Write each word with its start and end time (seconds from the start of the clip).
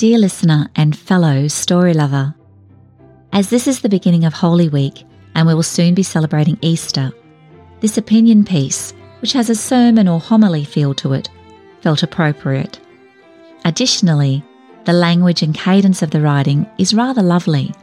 Dear 0.00 0.16
listener 0.16 0.66
and 0.76 0.96
fellow 0.96 1.46
story 1.46 1.92
lover, 1.92 2.34
as 3.34 3.50
this 3.50 3.66
is 3.66 3.82
the 3.82 3.88
beginning 3.90 4.24
of 4.24 4.32
Holy 4.32 4.70
Week 4.70 5.04
and 5.34 5.46
we 5.46 5.52
will 5.52 5.62
soon 5.62 5.92
be 5.92 6.02
celebrating 6.02 6.56
Easter, 6.62 7.12
this 7.80 7.98
opinion 7.98 8.46
piece, 8.46 8.94
which 9.20 9.34
has 9.34 9.50
a 9.50 9.54
sermon 9.54 10.08
or 10.08 10.18
homily 10.18 10.64
feel 10.64 10.94
to 10.94 11.12
it, 11.12 11.28
felt 11.82 12.02
appropriate. 12.02 12.80
Additionally, 13.66 14.42
the 14.86 14.94
language 14.94 15.42
and 15.42 15.54
cadence 15.54 16.00
of 16.00 16.12
the 16.12 16.22
writing 16.22 16.66
is 16.78 16.94
rather 16.94 17.22
lovely, 17.22 17.74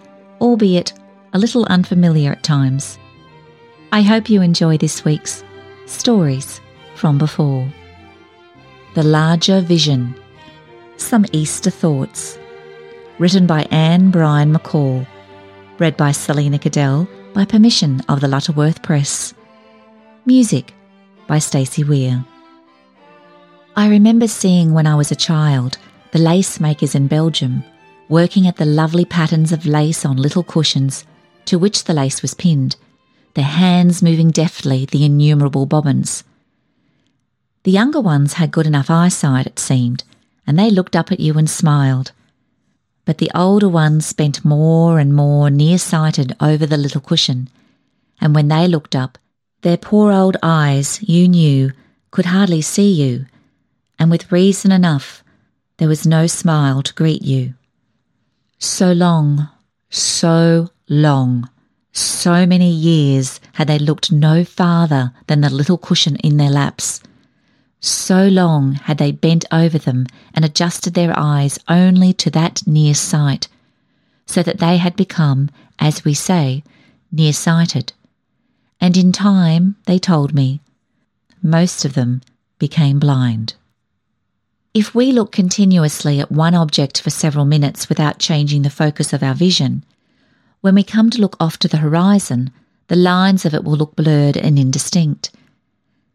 albeit 0.41 0.93
a 1.33 1.37
little 1.37 1.65
unfamiliar 1.65 2.31
at 2.31 2.41
times. 2.41 2.97
I 3.91 4.01
hope 4.01 4.27
you 4.27 4.41
enjoy 4.41 4.79
this 4.79 5.05
week's 5.05 5.43
Stories 5.85 6.61
from 6.95 7.19
Before. 7.19 7.71
The 8.95 9.03
Larger 9.03 9.61
Vision 9.61 10.15
Some 10.97 11.25
Easter 11.31 11.69
Thoughts. 11.69 12.39
Written 13.19 13.45
by 13.45 13.63
Anne 13.71 14.09
Bryan 14.09 14.53
McCall. 14.53 15.07
Read 15.77 15.95
by 15.95 16.11
Selina 16.11 16.57
Kadell 16.57 17.07
by 17.33 17.45
permission 17.45 18.01
of 18.09 18.19
the 18.19 18.27
Lutterworth 18.27 18.81
Press. 18.81 19.33
Music 20.25 20.73
by 21.27 21.37
Stacey 21.37 21.83
Weir. 21.83 22.25
I 23.75 23.87
remember 23.87 24.27
seeing 24.27 24.73
when 24.73 24.87
I 24.87 24.95
was 24.95 25.11
a 25.11 25.15
child 25.15 25.77
the 26.11 26.19
lace 26.19 26.59
makers 26.59 26.95
in 26.95 27.07
Belgium 27.07 27.63
working 28.09 28.47
at 28.47 28.57
the 28.57 28.65
lovely 28.65 29.05
patterns 29.05 29.51
of 29.51 29.67
lace 29.67 30.03
on 30.03 30.17
little 30.17 30.43
cushions 30.43 31.05
to 31.45 31.59
which 31.59 31.83
the 31.83 31.93
lace 31.93 32.23
was 32.23 32.33
pinned, 32.33 32.75
their 33.35 33.45
hands 33.45 34.01
moving 34.01 34.31
deftly 34.31 34.85
the 34.85 35.05
innumerable 35.05 35.67
bobbins. 35.67 36.23
The 37.63 37.71
younger 37.71 38.01
ones 38.01 38.33
had 38.33 38.51
good 38.51 38.65
enough 38.65 38.89
eyesight, 38.89 39.45
it 39.45 39.59
seemed, 39.59 40.03
and 40.47 40.57
they 40.57 40.71
looked 40.71 40.95
up 40.95 41.11
at 41.11 41.19
you 41.19 41.37
and 41.37 41.49
smiled. 41.49 42.13
But 43.05 43.19
the 43.19 43.29
older 43.35 43.69
ones 43.69 44.11
bent 44.13 44.43
more 44.43 44.97
and 44.97 45.13
more 45.13 45.49
near-sighted 45.49 46.35
over 46.41 46.65
the 46.65 46.77
little 46.77 47.01
cushion, 47.01 47.49
and 48.19 48.33
when 48.33 48.47
they 48.47 48.67
looked 48.67 48.95
up, 48.95 49.17
their 49.61 49.77
poor 49.77 50.11
old 50.11 50.37
eyes, 50.41 50.99
you 51.03 51.27
knew, 51.27 51.71
could 52.09 52.25
hardly 52.25 52.61
see 52.61 52.91
you, 52.91 53.25
and 53.99 54.09
with 54.09 54.31
reason 54.31 54.71
enough, 54.71 55.23
there 55.77 55.87
was 55.87 56.07
no 56.07 56.25
smile 56.25 56.81
to 56.81 56.93
greet 56.93 57.21
you. 57.21 57.53
So 58.57 58.91
long, 58.91 59.49
so 59.89 60.69
long, 60.89 61.49
so 61.91 62.45
many 62.45 62.69
years 62.69 63.39
had 63.53 63.67
they 63.67 63.79
looked 63.79 64.11
no 64.11 64.43
farther 64.43 65.11
than 65.27 65.41
the 65.41 65.49
little 65.49 65.77
cushion 65.77 66.15
in 66.17 66.37
their 66.37 66.49
laps. 66.49 67.01
So 67.79 68.27
long 68.27 68.73
had 68.73 68.97
they 68.97 69.11
bent 69.11 69.45
over 69.51 69.77
them 69.77 70.07
and 70.33 70.43
adjusted 70.43 70.93
their 70.93 71.13
eyes 71.17 71.59
only 71.67 72.13
to 72.13 72.29
that 72.31 72.65
near 72.65 72.93
sight, 72.93 73.47
so 74.25 74.43
that 74.43 74.59
they 74.59 74.77
had 74.77 74.95
become, 74.95 75.49
as 75.79 76.03
we 76.03 76.13
say, 76.13 76.63
near 77.11 77.33
sighted. 77.33 77.93
And 78.81 78.97
in 78.97 79.11
time, 79.11 79.75
they 79.85 79.99
told 79.99 80.33
me, 80.33 80.61
most 81.41 81.85
of 81.85 81.93
them 81.93 82.21
became 82.59 82.99
blind. 82.99 83.53
If 84.73 84.93
we 84.93 85.11
look 85.11 85.31
continuously 85.31 86.19
at 86.19 86.31
one 86.31 86.53
object 86.53 87.01
for 87.01 87.09
several 87.09 87.45
minutes 87.45 87.89
without 87.89 88.19
changing 88.19 88.61
the 88.61 88.69
focus 88.69 89.13
of 89.13 89.23
our 89.23 89.33
vision, 89.33 89.83
when 90.61 90.75
we 90.75 90.83
come 90.83 91.09
to 91.11 91.21
look 91.21 91.35
off 91.39 91.57
to 91.59 91.67
the 91.67 91.77
horizon, 91.77 92.51
the 92.87 92.95
lines 92.95 93.45
of 93.45 93.53
it 93.53 93.63
will 93.63 93.75
look 93.75 93.95
blurred 93.95 94.37
and 94.37 94.59
indistinct. 94.59 95.31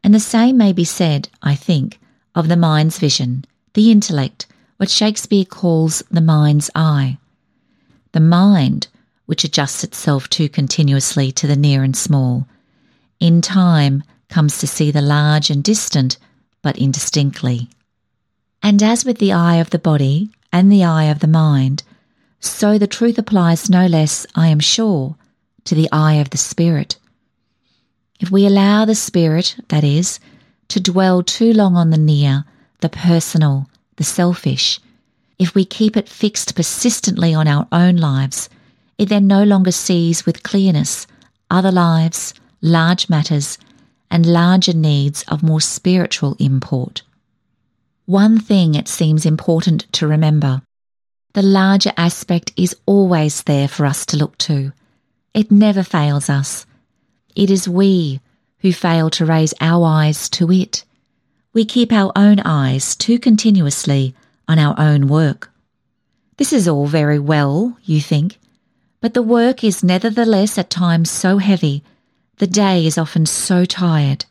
And 0.05 0.15
the 0.15 0.21
same 0.21 0.57
may 0.57 0.73
be 0.73 0.85
said, 0.85 1.29
I 1.43 1.55
think, 1.55 2.01
of 2.35 2.49
the 2.49 2.57
mind's 2.57 2.99
vision, 2.99 3.45
the 3.75 3.91
intellect, 3.91 4.47
what 4.77 4.91
Shakespeare 4.91 5.45
calls 5.45 6.03
the 6.11 6.21
mind's 6.21 6.71
eye. 6.75 7.19
The 8.13 8.21
mind, 8.21 8.89
which 9.27 9.45
adjusts 9.45 9.85
itself 9.85 10.29
too 10.29 10.49
continuously 10.49 11.31
to 11.33 11.47
the 11.47 11.57
near 11.57 11.85
and 11.85 11.97
small, 11.97 12.47
in 13.21 13.41
time 13.41 14.03
comes 14.29 14.59
to 14.59 14.67
see 14.67 14.91
the 14.91 15.03
large 15.03 15.51
and 15.51 15.63
distant, 15.63 16.19
but 16.63 16.79
indistinctly. 16.79 17.69
And 18.63 18.83
as 18.83 19.05
with 19.05 19.19
the 19.19 19.33
eye 19.33 19.57
of 19.57 19.71
the 19.71 19.79
body 19.79 20.31
and 20.53 20.71
the 20.71 20.85
eye 20.85 21.05
of 21.05 21.21
the 21.21 21.29
mind, 21.29 21.85
so 22.41 22.77
the 22.77 22.89
truth 22.89 23.19
applies 23.19 23.71
no 23.71 23.87
less, 23.87 24.27
I 24.35 24.49
am 24.49 24.59
sure, 24.59 25.15
to 25.65 25.75
the 25.77 25.89
eye 25.93 26.15
of 26.15 26.31
the 26.31 26.39
spirit. 26.39 26.97
If 28.23 28.31
we 28.31 28.47
allow 28.47 28.85
the 28.85 28.95
spirit, 28.95 29.57
that 29.67 29.83
is, 29.83 30.21
to 30.69 30.79
dwell 30.79 31.25
too 31.25 31.53
long 31.53 31.75
on 31.75 31.91
the 31.91 31.99
near, 31.99 32.45
the 32.79 32.89
personal, 32.89 33.69
the 33.97 34.05
selfish, 34.05 34.79
if 35.41 35.57
we 35.57 35.65
keep 35.65 35.97
it 35.97 36.09
fixed 36.09 36.55
persistently 36.55 37.35
on 37.35 37.49
our 37.49 37.67
own 37.73 37.97
lives, 37.97 38.49
it 38.97 39.09
then 39.09 39.27
no 39.27 39.43
longer 39.43 39.73
sees 39.73 40.25
with 40.25 40.45
clearness 40.45 41.09
other 41.51 41.73
lives, 41.73 42.33
large 42.61 43.09
matters, 43.09 43.59
and 44.09 44.25
larger 44.25 44.73
needs 44.73 45.25
of 45.27 45.43
more 45.43 45.61
spiritual 45.61 46.37
import. 46.39 47.03
One 48.07 48.39
thing 48.39 48.77
it 48.77 48.87
seems 48.87 49.27
important 49.27 49.93
to 49.95 50.07
remember 50.07 50.63
the 51.33 51.43
larger 51.43 51.93
aspect 51.97 52.53
is 52.57 52.77
always 52.87 53.43
there 53.43 53.67
for 53.67 53.85
us 53.85 54.07
to 54.07 54.17
look 54.17 54.39
to. 54.39 54.73
It 55.35 55.51
never 55.51 55.83
fails 55.83 56.31
us. 56.31 56.67
It 57.35 57.51
is 57.51 57.69
we 57.69 58.21
who 58.61 58.73
fail 58.73 59.11
to 59.11 59.27
raise 59.27 59.55
our 59.61 59.85
eyes 59.85 60.29
to 60.31 60.51
it. 60.51 60.85
We 61.53 61.65
keep 61.65 61.93
our 61.93 62.13
own 62.17 62.41
eyes 62.41 62.95
too 62.95 63.19
continuously 63.19 64.15
on 64.49 64.59
our 64.59 64.75
own 64.79 65.09
work. 65.09 65.51
This 66.37 66.53
is 66.53 66.67
all 66.67 66.87
very 66.87 67.19
well, 67.19 67.77
you 67.85 68.01
think, 68.01 68.39
but 69.01 69.15
the 69.15 69.23
work 69.23 69.63
is 69.63 69.85
nevertheless 69.85 70.59
at 70.59 70.71
times 70.71 71.11
so 71.11 71.39
heavy, 71.39 71.83
the 72.39 72.47
day 72.47 72.87
is 72.87 72.99
often 72.99 73.27
so 73.27 73.65
tired. 73.65 74.25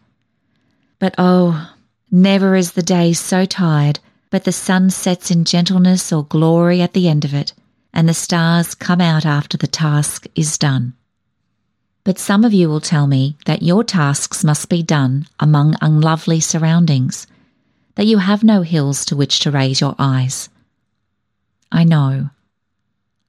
But 0.99 1.15
oh, 1.17 1.71
Never 2.13 2.57
is 2.57 2.73
the 2.73 2.83
day 2.83 3.13
so 3.13 3.45
tired, 3.45 3.99
but 4.29 4.43
the 4.43 4.51
sun 4.51 4.89
sets 4.89 5.31
in 5.31 5.45
gentleness 5.45 6.11
or 6.11 6.25
glory 6.25 6.81
at 6.81 6.91
the 6.91 7.07
end 7.07 7.23
of 7.23 7.33
it, 7.33 7.53
and 7.93 8.07
the 8.07 8.13
stars 8.13 8.75
come 8.75 8.99
out 8.99 9.25
after 9.25 9.55
the 9.55 9.65
task 9.65 10.25
is 10.35 10.57
done. 10.57 10.91
But 12.03 12.19
some 12.19 12.43
of 12.43 12.53
you 12.53 12.67
will 12.67 12.81
tell 12.81 13.07
me 13.07 13.37
that 13.45 13.61
your 13.61 13.83
tasks 13.83 14.43
must 14.43 14.69
be 14.69 14.81
done 14.81 15.27
among 15.39 15.75
unlovely 15.81 16.39
surroundings, 16.39 17.27
that 17.95 18.07
you 18.07 18.17
have 18.17 18.43
no 18.43 18.63
hills 18.63 19.05
to 19.05 19.15
which 19.15 19.39
to 19.39 19.51
raise 19.51 19.81
your 19.81 19.95
eyes. 19.99 20.49
I 21.71 21.83
know. 21.83 22.29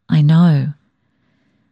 I 0.09 0.23
know. 0.23 0.73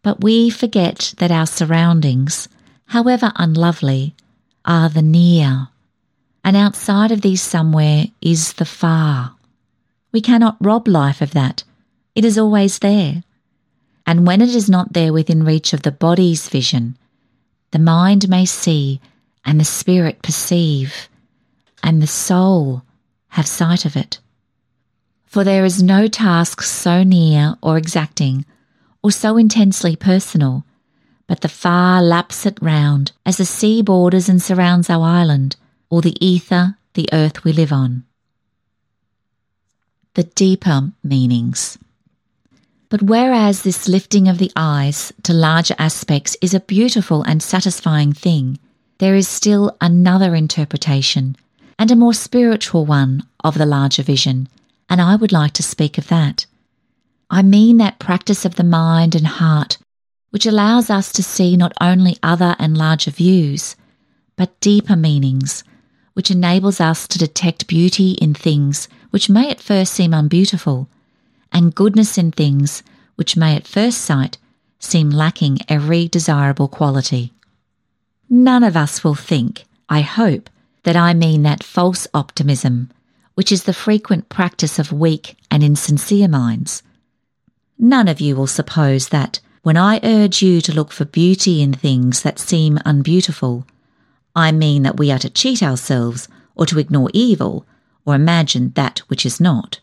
But 0.03 0.22
we 0.22 0.50
forget 0.50 1.15
that 1.19 1.31
our 1.31 1.47
surroundings, 1.47 2.49
however 2.87 3.32
unlovely, 3.37 4.15
are 4.65 4.88
the 4.88 5.03
near 5.03 5.69
and 6.44 6.56
outside 6.56 7.12
of 7.12 7.21
these 7.21 7.43
somewhere 7.43 8.06
is 8.21 8.55
the 8.55 8.65
far. 8.65 9.37
We 10.12 10.21
cannot 10.21 10.56
rob 10.61 10.88
life 10.88 11.21
of 11.21 11.32
that. 11.32 11.65
It 12.15 12.25
is 12.25 12.38
always 12.38 12.78
there. 12.78 13.22
And 14.10 14.26
when 14.26 14.41
it 14.41 14.56
is 14.56 14.69
not 14.69 14.93
there 14.93 15.12
within 15.12 15.44
reach 15.44 15.72
of 15.72 15.82
the 15.82 15.93
body's 15.93 16.48
vision, 16.48 16.98
the 17.71 17.78
mind 17.78 18.28
may 18.28 18.44
see 18.44 19.00
and 19.44 19.60
the 19.60 19.65
spirit 19.65 20.21
perceive, 20.21 21.09
and 21.84 22.03
the 22.03 22.09
soul 22.09 22.82
have 23.28 23.47
sight 23.47 23.84
of 23.84 23.97
it. 23.97 24.19
For 25.26 25.44
there 25.44 25.65
is 25.65 25.81
no 25.81 26.09
task 26.09 26.60
so 26.62 27.04
near 27.04 27.54
or 27.62 27.78
exacting 27.78 28.44
or 29.00 29.12
so 29.12 29.37
intensely 29.37 29.94
personal, 29.94 30.65
but 31.28 31.43
the 31.43 31.49
far 31.49 32.03
laps 32.03 32.44
it 32.44 32.59
round 32.60 33.12
as 33.25 33.37
the 33.37 33.44
sea 33.44 33.81
borders 33.81 34.28
and 34.28 34.43
surrounds 34.43 34.91
our 34.91 35.06
island 35.06 35.54
or 35.88 36.03
the 36.03 36.16
ether, 36.20 36.76
the 36.94 37.09
earth 37.12 37.44
we 37.44 37.53
live 37.53 37.72
on. 37.72 38.03
The 40.15 40.25
deeper 40.25 40.90
meanings. 41.05 41.79
But 42.90 43.02
whereas 43.02 43.62
this 43.62 43.88
lifting 43.88 44.28
of 44.28 44.38
the 44.38 44.52
eyes 44.56 45.12
to 45.22 45.32
larger 45.32 45.76
aspects 45.78 46.37
is 46.42 46.52
a 46.52 46.60
beautiful 46.60 47.22
and 47.22 47.42
satisfying 47.42 48.12
thing, 48.12 48.58
there 48.98 49.14
is 49.14 49.28
still 49.28 49.76
another 49.81 50.34
interpretation 50.34 51.37
and 51.78 51.90
a 51.90 51.96
more 51.96 52.12
spiritual 52.12 52.84
one 52.84 53.22
of 53.42 53.56
the 53.56 53.64
larger 53.64 54.02
vision, 54.02 54.48
and 54.90 55.00
I 55.00 55.16
would 55.16 55.32
like 55.32 55.52
to 55.52 55.62
speak 55.62 55.96
of 55.96 56.08
that. 56.08 56.46
I 57.31 57.42
mean 57.42 57.78
that 57.78 58.00
practice 58.00 58.44
of 58.44 58.56
the 58.56 58.64
mind 58.64 59.14
and 59.14 59.26
heart 59.26 59.78
which 60.31 60.46
allows 60.46 60.90
us 60.90 61.12
to 61.12 61.22
see 61.22 61.56
not 61.56 61.72
only 61.81 62.16
other 62.22 62.56
and 62.58 62.76
larger 62.76 63.10
views, 63.10 63.76
but 64.36 64.58
deeper 64.60 64.96
meanings 64.96 65.64
which 66.14 66.31
enables 66.31 66.81
us 66.81 67.06
to 67.08 67.19
detect 67.19 67.66
beauty 67.66 68.12
in 68.12 68.34
things 68.34 68.88
which 69.10 69.31
may 69.31 69.50
at 69.50 69.60
first 69.60 69.93
seem 69.93 70.12
unbeautiful, 70.12 70.88
and 71.52 71.75
goodness 71.75 72.17
in 72.19 72.32
things 72.32 72.82
which 73.17 73.37
may 73.37 73.56
at 73.56 73.67
first 73.67 74.00
sight 74.00 74.38
seem 74.79 75.11
lacking 75.11 75.58
every 75.69 76.08
desirable 76.08 76.69
quality. 76.69 77.32
None 78.29 78.64
of 78.64 78.76
us 78.76 79.05
will 79.05 79.14
think, 79.14 79.64
I 79.88 80.00
hope, 80.00 80.49
that 80.85 80.97
I 80.97 81.14
mean 81.14 81.43
that 81.43 81.62
false 81.62 82.06
optimism, 82.14 82.91
which 83.35 83.52
is 83.52 83.64
the 83.64 83.75
frequent 83.75 84.29
practice 84.29 84.79
of 84.79 84.93
weak 84.93 85.37
and 85.50 85.62
insincere 85.62 86.29
minds. 86.29 86.82
None 87.79 88.08
of 88.08 88.20
you 88.20 88.37
will 88.37 88.46
suppose 88.46 89.08
that, 89.08 89.41
when 89.62 89.76
I 89.76 90.00
urge 90.03 90.43
you 90.43 90.61
to 90.62 90.73
look 90.73 90.93
for 90.93 91.05
beauty 91.05 91.61
in 91.61 91.73
things 91.73 92.23
that 92.23 92.38
seem 92.38 92.79
unbeautiful, 92.85 93.67
I 94.35 94.53
mean 94.53 94.82
that 94.85 94.99
we 94.99 95.11
are 95.11 95.19
to 95.19 95.29
cheat 95.29 95.62
ourselves 95.62 96.29
or 96.55 96.64
to 96.67 96.79
ignore 96.79 97.11
evil 97.12 97.67
or 98.06 98.14
imagine 98.14 98.73
that 98.76 99.00
which 99.08 99.26
is 99.26 99.41
not. 99.41 99.81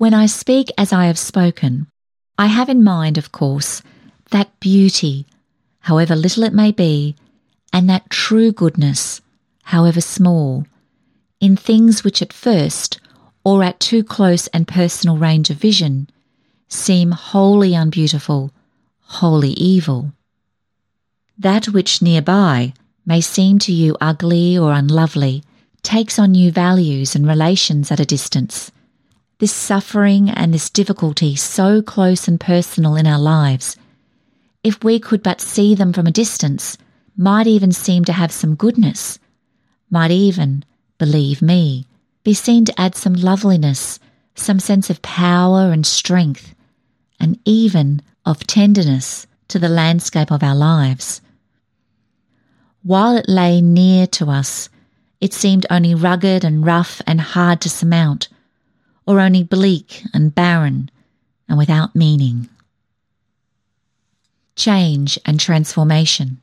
When 0.00 0.14
I 0.14 0.24
speak 0.24 0.70
as 0.78 0.94
I 0.94 1.08
have 1.08 1.18
spoken, 1.18 1.86
I 2.38 2.46
have 2.46 2.70
in 2.70 2.82
mind, 2.82 3.18
of 3.18 3.32
course, 3.32 3.82
that 4.30 4.58
beauty, 4.58 5.26
however 5.80 6.16
little 6.16 6.42
it 6.42 6.54
may 6.54 6.72
be, 6.72 7.16
and 7.70 7.86
that 7.90 8.08
true 8.08 8.50
goodness, 8.50 9.20
however 9.64 10.00
small, 10.00 10.64
in 11.38 11.54
things 11.54 12.02
which 12.02 12.22
at 12.22 12.32
first, 12.32 12.98
or 13.44 13.62
at 13.62 13.78
too 13.78 14.02
close 14.02 14.46
and 14.54 14.66
personal 14.66 15.18
range 15.18 15.50
of 15.50 15.58
vision, 15.58 16.08
seem 16.66 17.10
wholly 17.10 17.74
unbeautiful, 17.74 18.52
wholly 19.00 19.50
evil. 19.50 20.14
That 21.36 21.66
which 21.66 22.00
nearby 22.00 22.72
may 23.04 23.20
seem 23.20 23.58
to 23.58 23.72
you 23.72 23.98
ugly 24.00 24.56
or 24.56 24.72
unlovely 24.72 25.44
takes 25.82 26.18
on 26.18 26.32
new 26.32 26.50
values 26.50 27.14
and 27.14 27.26
relations 27.26 27.92
at 27.92 28.00
a 28.00 28.06
distance. 28.06 28.72
This 29.40 29.54
suffering 29.54 30.28
and 30.28 30.52
this 30.52 30.68
difficulty 30.68 31.34
so 31.34 31.80
close 31.80 32.28
and 32.28 32.38
personal 32.38 32.94
in 32.94 33.06
our 33.06 33.18
lives, 33.18 33.74
if 34.62 34.84
we 34.84 35.00
could 35.00 35.22
but 35.22 35.40
see 35.40 35.74
them 35.74 35.94
from 35.94 36.06
a 36.06 36.10
distance, 36.10 36.76
might 37.16 37.46
even 37.46 37.72
seem 37.72 38.04
to 38.04 38.12
have 38.12 38.32
some 38.32 38.54
goodness, 38.54 39.18
might 39.88 40.10
even, 40.10 40.62
believe 40.98 41.40
me, 41.40 41.86
be 42.22 42.34
seen 42.34 42.66
to 42.66 42.78
add 42.78 42.94
some 42.94 43.14
loveliness, 43.14 43.98
some 44.34 44.60
sense 44.60 44.90
of 44.90 45.00
power 45.00 45.72
and 45.72 45.86
strength, 45.86 46.54
and 47.18 47.38
even 47.46 48.02
of 48.26 48.46
tenderness 48.46 49.26
to 49.48 49.58
the 49.58 49.70
landscape 49.70 50.30
of 50.30 50.42
our 50.42 50.54
lives. 50.54 51.22
While 52.82 53.16
it 53.16 53.26
lay 53.26 53.62
near 53.62 54.06
to 54.08 54.28
us, 54.28 54.68
it 55.18 55.32
seemed 55.32 55.64
only 55.70 55.94
rugged 55.94 56.44
and 56.44 56.66
rough 56.66 57.00
and 57.06 57.22
hard 57.22 57.62
to 57.62 57.70
surmount, 57.70 58.28
or 59.10 59.18
only 59.18 59.42
bleak 59.42 60.04
and 60.14 60.36
barren 60.36 60.88
and 61.48 61.58
without 61.58 61.96
meaning. 61.96 62.48
Change 64.54 65.18
and 65.26 65.40
transformation. 65.40 66.40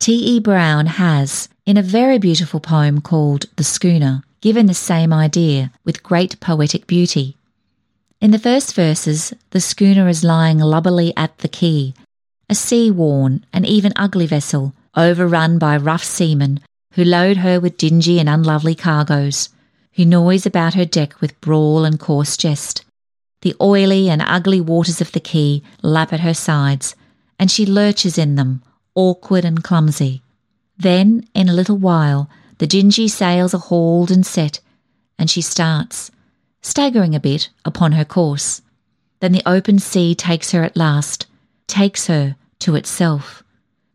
T.E. 0.00 0.38
Brown 0.40 0.84
has, 0.84 1.48
in 1.64 1.78
a 1.78 1.82
very 1.82 2.18
beautiful 2.18 2.60
poem 2.60 3.00
called 3.00 3.46
The 3.56 3.64
Schooner, 3.64 4.22
given 4.42 4.66
the 4.66 4.74
same 4.74 5.14
idea 5.14 5.72
with 5.82 6.02
great 6.02 6.38
poetic 6.40 6.86
beauty. 6.86 7.38
In 8.20 8.32
the 8.32 8.38
first 8.38 8.74
verses, 8.74 9.32
the 9.48 9.62
schooner 9.62 10.10
is 10.10 10.22
lying 10.22 10.58
lubbily 10.58 11.14
at 11.16 11.38
the 11.38 11.48
quay, 11.48 11.94
a 12.50 12.54
sea 12.54 12.90
worn 12.90 13.46
and 13.50 13.64
even 13.64 13.94
ugly 13.96 14.26
vessel, 14.26 14.74
overrun 14.94 15.58
by 15.58 15.78
rough 15.78 16.04
seamen 16.04 16.60
who 16.92 17.02
load 17.02 17.38
her 17.38 17.58
with 17.58 17.78
dingy 17.78 18.20
and 18.20 18.28
unlovely 18.28 18.74
cargoes, 18.74 19.48
who 19.94 20.04
noise 20.04 20.46
about 20.46 20.74
her 20.74 20.84
deck 20.84 21.20
with 21.20 21.40
brawl 21.40 21.84
and 21.84 21.98
coarse 21.98 22.36
jest. 22.36 22.84
The 23.42 23.54
oily 23.60 24.08
and 24.08 24.22
ugly 24.22 24.60
waters 24.60 25.00
of 25.00 25.12
the 25.12 25.20
quay 25.20 25.62
lap 25.82 26.12
at 26.12 26.20
her 26.20 26.34
sides, 26.34 26.94
and 27.38 27.50
she 27.50 27.66
lurches 27.66 28.18
in 28.18 28.34
them, 28.34 28.62
awkward 28.94 29.44
and 29.44 29.64
clumsy. 29.64 30.22
Then, 30.76 31.26
in 31.34 31.48
a 31.48 31.54
little 31.54 31.76
while, 31.76 32.28
the 32.58 32.66
dingy 32.66 33.08
sails 33.08 33.54
are 33.54 33.58
hauled 33.58 34.10
and 34.10 34.24
set, 34.24 34.60
and 35.18 35.30
she 35.30 35.40
starts, 35.40 36.10
staggering 36.62 37.14
a 37.14 37.20
bit 37.20 37.48
upon 37.64 37.92
her 37.92 38.04
course. 38.04 38.62
Then 39.20 39.32
the 39.32 39.42
open 39.46 39.78
sea 39.78 40.14
takes 40.14 40.52
her 40.52 40.62
at 40.62 40.76
last, 40.76 41.26
takes 41.66 42.06
her 42.06 42.36
to 42.60 42.74
itself. 42.74 43.42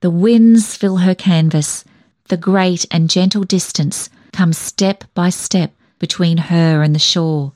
The 0.02 0.10
winds 0.10 0.76
fill 0.76 0.98
her 0.98 1.16
canvas, 1.16 1.86
the 2.28 2.38
great 2.38 2.86
and 2.92 3.10
gentle 3.10 3.44
distance 3.44 4.10
comes 4.32 4.58
step 4.58 5.04
by 5.14 5.30
step 5.30 5.72
between 6.06 6.38
her 6.38 6.84
and 6.84 6.94
the 6.94 7.00
shore. 7.14 7.52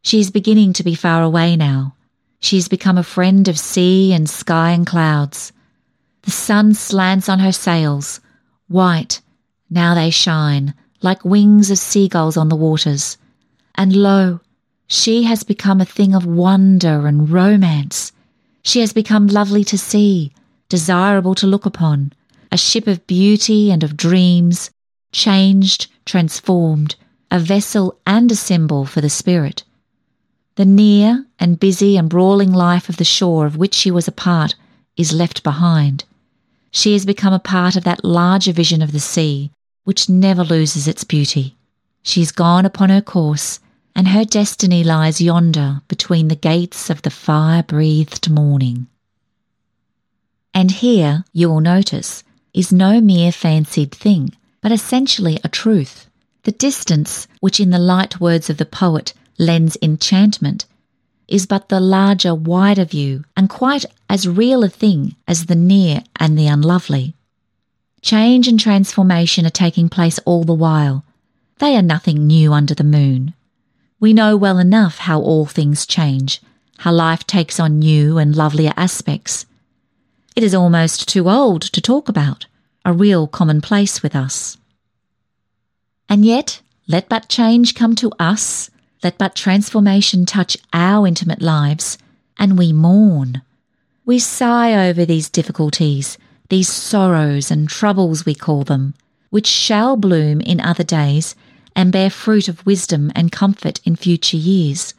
She 0.00 0.20
is 0.20 0.30
beginning 0.30 0.72
to 0.72 0.82
be 0.82 0.94
far 0.94 1.22
away 1.22 1.54
now. 1.54 1.94
She 2.40 2.56
has 2.56 2.66
become 2.66 2.96
a 2.96 3.02
friend 3.02 3.46
of 3.46 3.58
sea 3.58 4.14
and 4.14 4.26
sky 4.26 4.70
and 4.70 4.86
clouds. 4.86 5.52
The 6.22 6.30
sun 6.30 6.72
slants 6.72 7.28
on 7.28 7.40
her 7.40 7.52
sails, 7.52 8.20
white, 8.68 9.20
now 9.68 9.94
they 9.94 10.08
shine, 10.08 10.72
like 11.02 11.26
wings 11.26 11.70
of 11.70 11.76
seagulls 11.76 12.38
on 12.38 12.48
the 12.48 12.56
waters. 12.56 13.18
And 13.74 13.94
lo, 13.94 14.40
she 14.86 15.24
has 15.24 15.42
become 15.42 15.82
a 15.82 15.92
thing 15.96 16.14
of 16.14 16.24
wonder 16.24 17.06
and 17.06 17.28
romance. 17.28 18.12
She 18.62 18.80
has 18.80 18.94
become 18.94 19.26
lovely 19.26 19.62
to 19.64 19.76
see, 19.76 20.32
desirable 20.70 21.34
to 21.34 21.46
look 21.46 21.66
upon, 21.66 22.14
a 22.50 22.56
ship 22.56 22.86
of 22.86 23.06
beauty 23.06 23.70
and 23.70 23.84
of 23.84 23.94
dreams, 23.94 24.70
changed, 25.12 25.88
transformed, 26.06 26.96
a 27.30 27.38
vessel 27.38 27.98
and 28.06 28.30
a 28.32 28.36
symbol 28.36 28.84
for 28.84 29.00
the 29.00 29.10
spirit. 29.10 29.64
The 30.56 30.64
near 30.64 31.26
and 31.38 31.60
busy 31.60 31.96
and 31.96 32.08
brawling 32.08 32.52
life 32.52 32.88
of 32.88 32.96
the 32.96 33.04
shore 33.04 33.46
of 33.46 33.56
which 33.56 33.74
she 33.74 33.90
was 33.90 34.08
a 34.08 34.12
part 34.12 34.54
is 34.96 35.12
left 35.12 35.42
behind. 35.42 36.04
She 36.70 36.92
has 36.94 37.06
become 37.06 37.32
a 37.32 37.38
part 37.38 37.76
of 37.76 37.84
that 37.84 38.04
larger 38.04 38.52
vision 38.52 38.82
of 38.82 38.92
the 38.92 39.00
sea, 39.00 39.50
which 39.84 40.08
never 40.08 40.42
loses 40.42 40.88
its 40.88 41.04
beauty. 41.04 41.56
She 42.02 42.20
has 42.20 42.32
gone 42.32 42.66
upon 42.66 42.90
her 42.90 43.00
course, 43.00 43.60
and 43.94 44.08
her 44.08 44.24
destiny 44.24 44.82
lies 44.84 45.20
yonder 45.20 45.82
between 45.88 46.28
the 46.28 46.36
gates 46.36 46.90
of 46.90 47.02
the 47.02 47.10
fire 47.10 47.62
breathed 47.62 48.30
morning. 48.30 48.86
And 50.54 50.70
here, 50.70 51.24
you 51.32 51.48
will 51.48 51.60
notice, 51.60 52.24
is 52.52 52.72
no 52.72 53.00
mere 53.00 53.30
fancied 53.32 53.92
thing, 53.92 54.32
but 54.60 54.72
essentially 54.72 55.38
a 55.44 55.48
truth. 55.48 56.07
The 56.44 56.52
distance, 56.52 57.26
which 57.40 57.60
in 57.60 57.70
the 57.70 57.78
light 57.78 58.20
words 58.20 58.48
of 58.48 58.56
the 58.56 58.64
poet 58.64 59.12
lends 59.38 59.76
enchantment, 59.82 60.66
is 61.26 61.46
but 61.46 61.68
the 61.68 61.80
larger, 61.80 62.34
wider 62.34 62.84
view, 62.84 63.24
and 63.36 63.50
quite 63.50 63.84
as 64.08 64.26
real 64.26 64.64
a 64.64 64.68
thing 64.68 65.14
as 65.26 65.46
the 65.46 65.54
near 65.54 66.02
and 66.16 66.38
the 66.38 66.46
unlovely. 66.46 67.14
Change 68.00 68.48
and 68.48 68.58
transformation 68.58 69.44
are 69.44 69.50
taking 69.50 69.88
place 69.88 70.18
all 70.20 70.44
the 70.44 70.54
while. 70.54 71.04
They 71.58 71.76
are 71.76 71.82
nothing 71.82 72.26
new 72.26 72.52
under 72.52 72.74
the 72.74 72.84
moon. 72.84 73.34
We 74.00 74.12
know 74.12 74.36
well 74.36 74.58
enough 74.58 74.98
how 74.98 75.20
all 75.20 75.44
things 75.44 75.84
change, 75.84 76.40
how 76.78 76.92
life 76.92 77.26
takes 77.26 77.58
on 77.58 77.80
new 77.80 78.16
and 78.16 78.34
lovelier 78.34 78.72
aspects. 78.76 79.44
It 80.36 80.44
is 80.44 80.54
almost 80.54 81.08
too 81.08 81.28
old 81.28 81.62
to 81.62 81.80
talk 81.80 82.08
about, 82.08 82.46
a 82.84 82.92
real 82.92 83.26
commonplace 83.26 84.02
with 84.02 84.14
us. 84.14 84.56
And 86.08 86.24
yet, 86.24 86.60
let 86.86 87.08
but 87.08 87.28
change 87.28 87.74
come 87.74 87.94
to 87.96 88.10
us, 88.18 88.70
let 89.02 89.18
but 89.18 89.34
transformation 89.34 90.24
touch 90.24 90.56
our 90.72 91.06
intimate 91.06 91.42
lives, 91.42 91.98
and 92.38 92.58
we 92.58 92.72
mourn. 92.72 93.42
We 94.06 94.18
sigh 94.18 94.88
over 94.88 95.04
these 95.04 95.28
difficulties, 95.28 96.16
these 96.48 96.68
sorrows 96.68 97.50
and 97.50 97.68
troubles 97.68 98.24
we 98.24 98.34
call 98.34 98.64
them, 98.64 98.94
which 99.28 99.46
shall 99.46 99.96
bloom 99.96 100.40
in 100.40 100.60
other 100.60 100.84
days 100.84 101.34
and 101.76 101.92
bear 101.92 102.10
fruit 102.10 102.48
of 102.48 102.64
wisdom 102.64 103.12
and 103.14 103.30
comfort 103.30 103.80
in 103.84 103.94
future 103.94 104.36
years. 104.38 104.94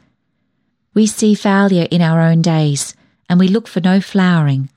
We 0.94 1.06
see 1.06 1.34
failure 1.34 1.88
in 1.90 2.00
our 2.00 2.20
own 2.20 2.40
days, 2.40 2.94
and 3.28 3.38
we 3.38 3.48
look 3.48 3.66
for 3.68 3.80
no 3.80 4.00
flowering. 4.00 4.70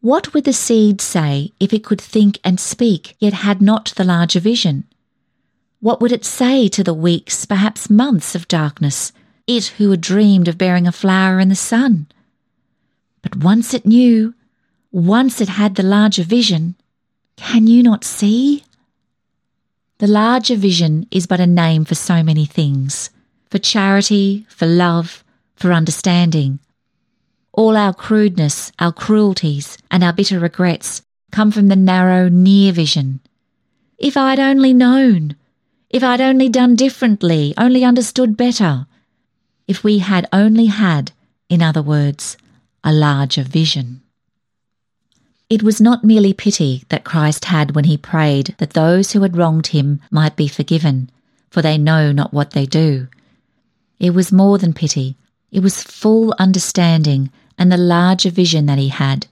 What 0.00 0.34
would 0.34 0.44
the 0.44 0.52
seed 0.52 1.00
say 1.00 1.52
if 1.58 1.72
it 1.72 1.84
could 1.84 2.00
think 2.00 2.40
and 2.44 2.60
speak, 2.60 3.16
yet 3.20 3.32
had 3.32 3.62
not 3.62 3.94
the 3.96 4.04
larger 4.04 4.40
vision? 4.40 4.84
What 5.84 6.00
would 6.00 6.12
it 6.12 6.24
say 6.24 6.66
to 6.68 6.82
the 6.82 6.94
weeks, 6.94 7.44
perhaps 7.44 7.90
months 7.90 8.34
of 8.34 8.48
darkness, 8.48 9.12
it 9.46 9.66
who 9.76 9.90
had 9.90 10.00
dreamed 10.00 10.48
of 10.48 10.56
bearing 10.56 10.86
a 10.86 10.92
flower 10.92 11.38
in 11.38 11.50
the 11.50 11.54
sun? 11.54 12.06
But 13.20 13.36
once 13.36 13.74
it 13.74 13.84
knew, 13.84 14.32
once 14.90 15.42
it 15.42 15.50
had 15.50 15.74
the 15.74 15.82
larger 15.82 16.22
vision, 16.22 16.76
can 17.36 17.66
you 17.66 17.82
not 17.82 18.02
see? 18.02 18.64
The 19.98 20.06
larger 20.06 20.56
vision 20.56 21.06
is 21.10 21.26
but 21.26 21.38
a 21.38 21.46
name 21.46 21.84
for 21.84 21.94
so 21.94 22.22
many 22.22 22.46
things 22.46 23.10
for 23.50 23.58
charity, 23.58 24.46
for 24.48 24.64
love, 24.64 25.22
for 25.54 25.70
understanding. 25.70 26.60
All 27.52 27.76
our 27.76 27.92
crudeness, 27.92 28.72
our 28.78 28.90
cruelties, 28.90 29.76
and 29.90 30.02
our 30.02 30.14
bitter 30.14 30.38
regrets 30.38 31.02
come 31.30 31.50
from 31.50 31.68
the 31.68 31.76
narrow, 31.76 32.30
near 32.30 32.72
vision. 32.72 33.20
If 33.98 34.16
I'd 34.16 34.40
only 34.40 34.72
known, 34.72 35.36
if 35.94 36.02
I'd 36.02 36.20
only 36.20 36.48
done 36.48 36.74
differently, 36.74 37.54
only 37.56 37.84
understood 37.84 38.36
better, 38.36 38.88
if 39.68 39.84
we 39.84 39.98
had 39.98 40.28
only 40.32 40.66
had, 40.66 41.12
in 41.48 41.62
other 41.62 41.82
words, 41.82 42.36
a 42.82 42.92
larger 42.92 43.44
vision. 43.44 44.02
It 45.48 45.62
was 45.62 45.80
not 45.80 46.02
merely 46.02 46.32
pity 46.32 46.82
that 46.88 47.04
Christ 47.04 47.44
had 47.44 47.76
when 47.76 47.84
he 47.84 47.96
prayed 47.96 48.56
that 48.58 48.72
those 48.72 49.12
who 49.12 49.22
had 49.22 49.36
wronged 49.36 49.68
him 49.68 50.00
might 50.10 50.34
be 50.34 50.48
forgiven, 50.48 51.10
for 51.48 51.62
they 51.62 51.78
know 51.78 52.10
not 52.10 52.34
what 52.34 52.50
they 52.50 52.66
do. 52.66 53.06
It 54.00 54.14
was 54.14 54.32
more 54.32 54.58
than 54.58 54.72
pity, 54.72 55.16
it 55.52 55.60
was 55.60 55.80
full 55.80 56.34
understanding 56.40 57.30
and 57.56 57.70
the 57.70 57.76
larger 57.76 58.30
vision 58.30 58.66
that 58.66 58.78
he 58.78 58.88
had. 58.88 59.28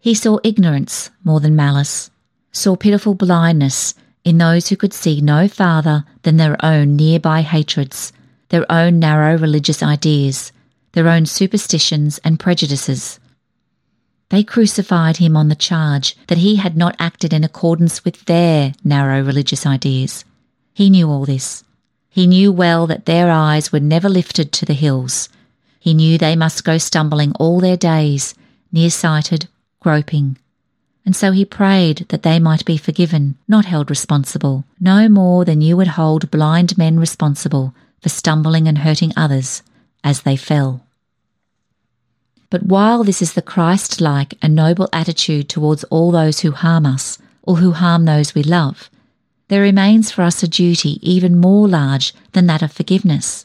He 0.00 0.12
saw 0.12 0.40
ignorance 0.42 1.10
more 1.22 1.38
than 1.38 1.54
malice, 1.54 2.10
saw 2.50 2.74
pitiful 2.74 3.14
blindness 3.14 3.94
in 4.24 4.38
those 4.38 4.68
who 4.68 4.76
could 4.76 4.92
see 4.92 5.20
no 5.20 5.46
farther 5.46 6.04
than 6.22 6.38
their 6.38 6.56
own 6.64 6.96
nearby 6.96 7.42
hatreds, 7.42 8.12
their 8.48 8.70
own 8.72 8.98
narrow 8.98 9.36
religious 9.36 9.82
ideas, 9.82 10.50
their 10.92 11.08
own 11.08 11.26
superstitions 11.26 12.18
and 12.24 12.40
prejudices. 12.40 13.20
They 14.30 14.42
crucified 14.42 15.18
him 15.18 15.36
on 15.36 15.48
the 15.48 15.54
charge 15.54 16.16
that 16.28 16.38
he 16.38 16.56
had 16.56 16.76
not 16.76 16.96
acted 16.98 17.32
in 17.32 17.44
accordance 17.44 18.04
with 18.04 18.24
their 18.24 18.72
narrow 18.82 19.22
religious 19.22 19.66
ideas. 19.66 20.24
He 20.72 20.88
knew 20.88 21.08
all 21.10 21.24
this. 21.24 21.62
He 22.08 22.26
knew 22.26 22.50
well 22.50 22.86
that 22.86 23.06
their 23.06 23.30
eyes 23.30 23.70
were 23.70 23.80
never 23.80 24.08
lifted 24.08 24.52
to 24.52 24.64
the 24.64 24.72
hills. 24.72 25.28
He 25.78 25.94
knew 25.94 26.16
they 26.16 26.36
must 26.36 26.64
go 26.64 26.78
stumbling 26.78 27.32
all 27.32 27.60
their 27.60 27.76
days, 27.76 28.34
near-sighted, 28.72 29.48
groping. 29.80 30.38
And 31.04 31.14
so 31.14 31.32
he 31.32 31.44
prayed 31.44 32.06
that 32.08 32.22
they 32.22 32.38
might 32.38 32.64
be 32.64 32.76
forgiven, 32.76 33.36
not 33.46 33.66
held 33.66 33.90
responsible, 33.90 34.64
no 34.80 35.08
more 35.08 35.44
than 35.44 35.60
you 35.60 35.76
would 35.76 35.88
hold 35.88 36.30
blind 36.30 36.78
men 36.78 36.98
responsible 36.98 37.74
for 38.00 38.08
stumbling 38.08 38.66
and 38.66 38.78
hurting 38.78 39.12
others 39.16 39.62
as 40.02 40.22
they 40.22 40.36
fell. 40.36 40.84
But 42.50 42.64
while 42.64 43.04
this 43.04 43.20
is 43.20 43.32
the 43.32 43.42
Christ 43.42 44.00
like 44.00 44.34
and 44.40 44.54
noble 44.54 44.88
attitude 44.92 45.48
towards 45.48 45.84
all 45.84 46.10
those 46.10 46.40
who 46.40 46.52
harm 46.52 46.86
us 46.86 47.18
or 47.42 47.56
who 47.56 47.72
harm 47.72 48.04
those 48.04 48.34
we 48.34 48.42
love, 48.42 48.88
there 49.48 49.62
remains 49.62 50.10
for 50.10 50.22
us 50.22 50.42
a 50.42 50.48
duty 50.48 50.98
even 51.02 51.40
more 51.40 51.68
large 51.68 52.14
than 52.32 52.46
that 52.46 52.62
of 52.62 52.72
forgiveness. 52.72 53.44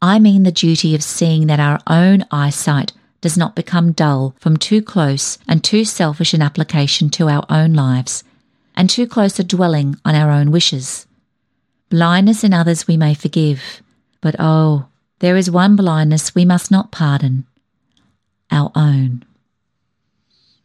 I 0.00 0.18
mean 0.18 0.44
the 0.44 0.52
duty 0.52 0.94
of 0.94 1.02
seeing 1.02 1.48
that 1.48 1.58
our 1.58 1.80
own 1.86 2.24
eyesight 2.30 2.92
does 3.20 3.36
not 3.36 3.56
become 3.56 3.92
dull 3.92 4.34
from 4.38 4.56
too 4.56 4.82
close 4.82 5.38
and 5.48 5.62
too 5.62 5.84
selfish 5.84 6.34
an 6.34 6.42
application 6.42 7.10
to 7.10 7.28
our 7.28 7.44
own 7.50 7.74
lives, 7.74 8.24
and 8.76 8.88
too 8.88 9.06
close 9.06 9.38
a 9.38 9.44
dwelling 9.44 9.96
on 10.04 10.14
our 10.14 10.30
own 10.30 10.50
wishes. 10.50 11.06
Blindness 11.90 12.44
in 12.44 12.54
others 12.54 12.86
we 12.86 12.96
may 12.96 13.14
forgive, 13.14 13.82
but 14.20 14.36
oh, 14.38 14.86
there 15.20 15.36
is 15.36 15.50
one 15.50 15.74
blindness 15.74 16.34
we 16.34 16.44
must 16.44 16.70
not 16.70 16.92
pardon 16.92 17.44
our 18.50 18.70
own. 18.74 19.24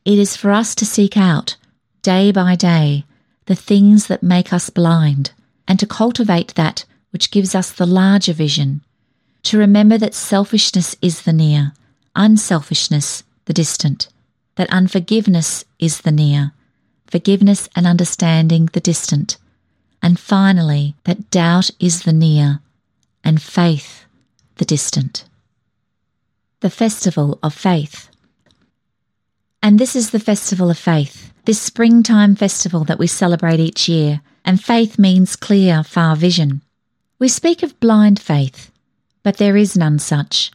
It 0.05 0.19
is 0.19 0.35
for 0.35 0.51
us 0.51 0.75
to 0.75 0.85
seek 0.85 1.17
out, 1.17 1.55
day 2.01 2.31
by 2.31 2.55
day, 2.55 3.05
the 3.45 3.55
things 3.55 4.07
that 4.07 4.23
make 4.23 4.53
us 4.53 4.69
blind, 4.69 5.31
and 5.67 5.79
to 5.79 5.87
cultivate 5.87 6.55
that 6.55 6.85
which 7.11 7.31
gives 7.31 7.55
us 7.55 7.71
the 7.71 7.85
larger 7.85 8.33
vision, 8.33 8.81
to 9.43 9.57
remember 9.57 9.97
that 9.97 10.13
selfishness 10.13 10.95
is 11.01 11.21
the 11.21 11.33
near, 11.33 11.73
unselfishness 12.15 13.23
the 13.45 13.53
distant, 13.53 14.07
that 14.55 14.69
unforgiveness 14.69 15.65
is 15.79 16.01
the 16.01 16.11
near, 16.11 16.51
forgiveness 17.07 17.69
and 17.75 17.85
understanding 17.85 18.69
the 18.73 18.79
distant, 18.79 19.37
and 20.01 20.19
finally 20.19 20.95
that 21.03 21.29
doubt 21.29 21.69
is 21.79 22.03
the 22.03 22.13
near, 22.13 22.59
and 23.23 23.41
faith 23.41 24.05
the 24.55 24.65
distant 24.65 25.25
the 26.63 26.69
Festival 26.69 27.37
of 27.43 27.53
Faith. 27.53 28.09
And 29.61 29.77
this 29.77 29.97
is 29.97 30.11
the 30.11 30.19
Festival 30.19 30.69
of 30.69 30.77
Faith, 30.77 31.33
this 31.43 31.61
springtime 31.61 32.35
festival 32.35 32.85
that 32.85 32.97
we 32.97 33.05
celebrate 33.05 33.59
each 33.59 33.89
year, 33.89 34.21
and 34.45 34.63
faith 34.63 34.97
means 34.97 35.35
clear, 35.35 35.83
far 35.83 36.15
vision. 36.15 36.61
We 37.19 37.27
speak 37.27 37.63
of 37.63 37.77
blind 37.81 38.17
faith, 38.17 38.71
but 39.23 39.37
there 39.37 39.57
is 39.57 39.75
none 39.75 39.99
such, 39.99 40.53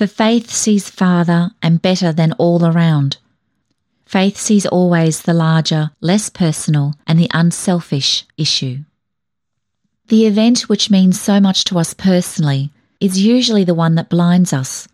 for 0.00 0.06
faith 0.06 0.50
sees 0.50 0.88
farther 0.88 1.50
and 1.60 1.82
better 1.82 2.10
than 2.10 2.32
all 2.38 2.64
around. 2.64 3.18
Faith 4.06 4.38
sees 4.38 4.64
always 4.64 5.20
the 5.20 5.34
larger, 5.34 5.90
less 6.00 6.30
personal, 6.30 6.94
and 7.06 7.18
the 7.18 7.30
unselfish 7.34 8.24
issue. 8.38 8.78
The 10.08 10.24
event 10.24 10.70
which 10.70 10.90
means 10.90 11.20
so 11.20 11.38
much 11.38 11.64
to 11.64 11.78
us 11.78 11.92
personally 11.92 12.70
is 12.98 13.20
usually 13.20 13.62
the 13.62 13.74
one 13.74 13.94
that 13.96 14.08
blinds 14.08 14.54
us 14.54 14.88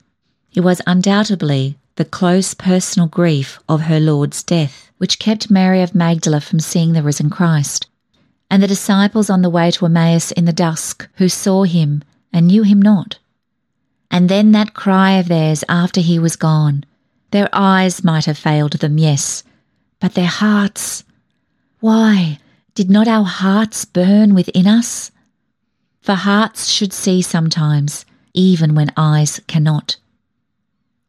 it 0.53 0.63
was 0.63 0.83
undoubtedly 0.89 1.79
the 1.95 2.05
close 2.05 2.53
personal 2.53 3.07
grief 3.07 3.61
of 3.69 3.83
her 3.83 4.01
Lord's 4.01 4.43
death 4.43 4.91
which 4.99 5.21
kept 5.21 5.53
Mary 5.53 5.83
of 5.83 5.95
Magdala 5.95 6.41
from 6.41 6.59
seeing 6.59 6.95
the 6.95 7.05
risen 7.05 7.31
Christ, 7.31 7.87
and 8.51 8.61
the 8.61 8.67
disciples 8.67 9.31
on 9.31 9.43
the 9.43 9.51
way 9.51 9.71
to 9.71 9.87
Emmaus 9.87 10.33
in 10.33 10.47
the 10.47 10.53
dusk 10.53 11.09
who 11.19 11.29
saw 11.29 11.63
him 11.63 12.03
and 12.33 12.49
knew 12.49 12.65
him 12.65 12.83
not. 12.83 13.21
And 14.11 14.29
then 14.29 14.53
that 14.53 14.75
cry 14.75 15.13
of 15.13 15.29
theirs 15.29 15.65
after 15.69 16.01
he 16.01 16.19
was 16.19 16.37
gone. 16.37 16.85
Their 17.31 17.49
eyes 17.53 18.05
might 18.05 18.25
have 18.27 18.39
failed 18.39 18.73
them, 18.73 18.99
yes, 18.99 19.43
but 20.01 20.15
their 20.15 20.27
hearts. 20.27 21.05
Why, 21.81 22.39
did 22.75 22.91
not 22.91 23.09
our 23.09 23.25
hearts 23.25 23.85
burn 23.85 24.35
within 24.35 24.67
us? 24.67 25.11
For 26.01 26.15
hearts 26.15 26.69
should 26.69 26.93
see 26.93 27.21
sometimes, 27.23 28.07
even 28.33 28.75
when 28.75 28.93
eyes 28.97 29.41
cannot. 29.47 29.97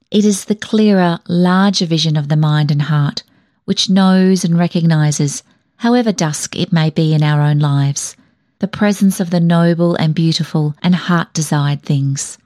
It 0.10 0.26
is 0.26 0.46
the 0.46 0.56
clearer, 0.56 1.20
larger 1.28 1.86
vision 1.86 2.18
of 2.18 2.30
the 2.30 2.38
mind 2.38 2.72
and 2.72 2.84
heart 2.84 3.24
which 3.68 3.90
knows 3.90 4.46
and 4.46 4.58
recognizes, 4.58 5.44
however 5.76 6.14
dusk 6.14 6.56
it 6.56 6.72
may 6.72 6.90
be 6.90 7.14
in 7.14 7.22
our 7.22 7.42
own 7.42 7.60
lives, 7.60 8.16
the 8.60 8.68
presence 8.68 9.20
of 9.20 9.30
the 9.30 9.42
noble 9.42 9.94
and 9.96 10.16
beautiful 10.16 10.74
and 10.82 10.96
heart 10.96 11.34
desired 11.34 11.84
things. 11.84 12.38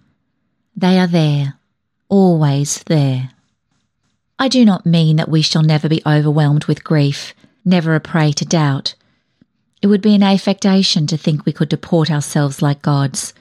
They 0.81 0.97
are 0.97 1.05
there, 1.05 1.59
always 2.09 2.81
there. 2.85 3.29
I 4.39 4.47
do 4.47 4.65
not 4.65 4.83
mean 4.83 5.17
that 5.17 5.29
we 5.29 5.43
shall 5.43 5.61
never 5.61 5.87
be 5.87 6.01
overwhelmed 6.07 6.65
with 6.65 6.83
grief, 6.83 7.35
never 7.63 7.93
a 7.93 7.99
prey 7.99 8.31
to 8.31 8.45
doubt. 8.45 8.95
It 9.83 9.87
would 9.87 10.01
be 10.01 10.15
an 10.15 10.23
affectation 10.23 11.05
to 11.05 11.17
think 11.17 11.45
we 11.45 11.53
could 11.53 11.69
deport 11.69 12.09
ourselves 12.09 12.63
like 12.63 12.81
gods. 12.81 13.35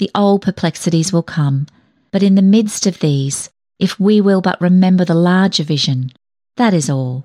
The 0.00 0.10
old 0.14 0.42
perplexities 0.42 1.14
will 1.14 1.22
come, 1.22 1.66
but 2.10 2.22
in 2.22 2.34
the 2.34 2.42
midst 2.42 2.86
of 2.86 2.98
these, 2.98 3.48
if 3.78 3.98
we 3.98 4.20
will 4.20 4.42
but 4.42 4.60
remember 4.60 5.06
the 5.06 5.14
larger 5.14 5.64
vision. 5.64 6.12
That 6.56 6.74
is 6.74 6.90
all. 6.90 7.24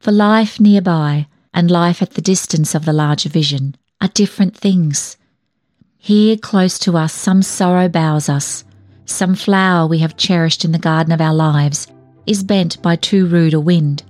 For 0.00 0.12
life 0.12 0.60
nearby 0.60 1.28
and 1.54 1.70
life 1.70 2.02
at 2.02 2.10
the 2.10 2.20
distance 2.20 2.74
of 2.74 2.84
the 2.84 2.92
larger 2.92 3.30
vision 3.30 3.74
are 4.02 4.08
different 4.08 4.54
things. 4.54 5.16
Here 5.96 6.36
close 6.36 6.78
to 6.80 6.98
us, 6.98 7.14
some 7.14 7.40
sorrow 7.40 7.88
bows 7.88 8.28
us, 8.28 8.64
some 9.06 9.34
flower 9.34 9.86
we 9.86 9.98
have 9.98 10.16
cherished 10.16 10.64
in 10.64 10.72
the 10.72 10.78
garden 10.78 11.12
of 11.12 11.20
our 11.20 11.34
lives 11.34 11.86
is 12.26 12.42
bent 12.42 12.80
by 12.82 12.96
too 12.96 13.26
rude 13.26 13.54
a 13.54 13.60
wind. 13.60 14.02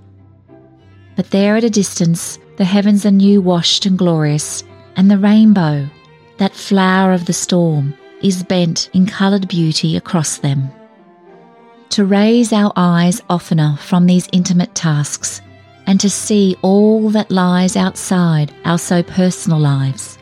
But 1.15 1.31
there 1.31 1.55
at 1.55 1.63
a 1.63 1.69
distance, 1.69 2.39
the 2.57 2.65
heavens 2.65 3.05
are 3.05 3.11
new 3.11 3.41
washed 3.41 3.85
and 3.85 3.97
glorious, 3.97 4.63
and 4.95 5.09
the 5.09 5.17
rainbow, 5.17 5.87
that 6.37 6.53
flower 6.53 7.13
of 7.13 7.25
the 7.25 7.33
storm, 7.33 7.93
is 8.21 8.43
bent 8.43 8.89
in 8.93 9.05
coloured 9.05 9.47
beauty 9.47 9.95
across 9.95 10.37
them 10.37 10.71
to 11.89 12.05
raise 12.05 12.53
our 12.53 12.71
eyes 12.75 13.21
oftener 13.29 13.75
from 13.79 14.05
these 14.05 14.29
intimate 14.31 14.73
tasks 14.75 15.41
and 15.87 15.99
to 15.99 16.09
see 16.09 16.55
all 16.61 17.09
that 17.09 17.31
lies 17.31 17.75
outside 17.75 18.53
our 18.65 18.77
so 18.77 19.01
personal 19.01 19.59
lives. 19.59 20.17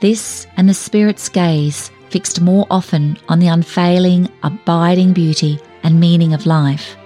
This 0.00 0.46
and 0.56 0.68
the 0.68 0.74
Spirit's 0.74 1.28
gaze 1.28 1.90
fixed 2.10 2.40
more 2.40 2.66
often 2.70 3.16
on 3.28 3.38
the 3.38 3.48
unfailing, 3.48 4.28
abiding 4.42 5.12
beauty 5.12 5.58
and 5.82 5.98
meaning 5.98 6.34
of 6.34 6.46
life. 6.46 6.96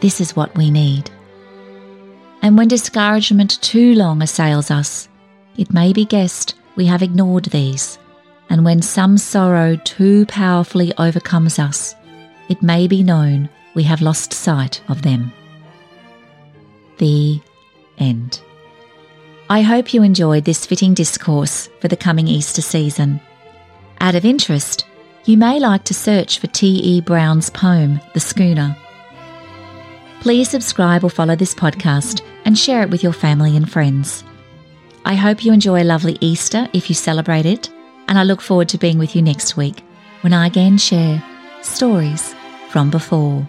This 0.00 0.20
is 0.20 0.36
what 0.36 0.56
we 0.56 0.70
need. 0.70 1.10
And 2.42 2.58
when 2.58 2.68
discouragement 2.68 3.60
too 3.62 3.94
long 3.94 4.20
assails 4.20 4.70
us, 4.70 5.08
it 5.56 5.72
may 5.72 5.92
be 5.92 6.04
guessed 6.04 6.54
we 6.76 6.86
have 6.86 7.02
ignored 7.02 7.46
these. 7.46 7.98
And 8.50 8.64
when 8.64 8.82
some 8.82 9.16
sorrow 9.16 9.76
too 9.76 10.26
powerfully 10.26 10.92
overcomes 10.98 11.58
us, 11.58 11.94
it 12.48 12.62
may 12.62 12.86
be 12.86 13.02
known 13.02 13.48
we 13.74 13.84
have 13.84 14.02
lost 14.02 14.32
sight 14.32 14.82
of 14.88 15.02
them. 15.02 15.32
The 16.98 17.40
end. 17.98 18.40
I 19.48 19.62
hope 19.62 19.94
you 19.94 20.02
enjoyed 20.02 20.44
this 20.44 20.66
fitting 20.66 20.94
discourse 20.94 21.68
for 21.80 21.88
the 21.88 21.96
coming 21.96 22.28
Easter 22.28 22.62
season. 22.62 23.20
Out 24.02 24.16
of 24.16 24.24
interest, 24.24 24.84
you 25.26 25.38
may 25.38 25.60
like 25.60 25.84
to 25.84 25.94
search 25.94 26.40
for 26.40 26.48
T.E. 26.48 27.02
Brown's 27.02 27.48
poem, 27.50 28.00
The 28.14 28.18
Schooner. 28.18 28.76
Please 30.20 30.50
subscribe 30.50 31.04
or 31.04 31.08
follow 31.08 31.36
this 31.36 31.54
podcast 31.54 32.20
and 32.44 32.58
share 32.58 32.82
it 32.82 32.90
with 32.90 33.04
your 33.04 33.12
family 33.12 33.56
and 33.56 33.70
friends. 33.70 34.24
I 35.04 35.14
hope 35.14 35.44
you 35.44 35.52
enjoy 35.52 35.84
a 35.84 35.84
lovely 35.84 36.18
Easter 36.20 36.68
if 36.72 36.88
you 36.88 36.96
celebrate 36.96 37.46
it, 37.46 37.70
and 38.08 38.18
I 38.18 38.24
look 38.24 38.40
forward 38.40 38.68
to 38.70 38.76
being 38.76 38.98
with 38.98 39.14
you 39.14 39.22
next 39.22 39.56
week 39.56 39.84
when 40.22 40.32
I 40.32 40.48
again 40.48 40.78
share 40.78 41.22
stories 41.60 42.34
from 42.70 42.90
before. 42.90 43.48